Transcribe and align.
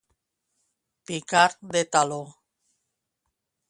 Picar 1.05 1.45
de 1.75 1.81
taló. 1.93 2.21